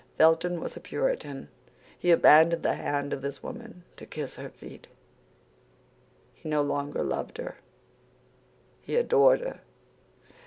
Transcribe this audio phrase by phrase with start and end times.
[0.17, 1.47] Felton was a Puritan;
[1.99, 4.87] he abandoned the hand of this woman to kiss her feet.
[6.33, 7.57] He no longer loved her;
[8.81, 9.61] he adored her.